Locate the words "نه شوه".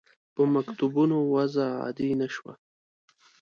2.19-2.53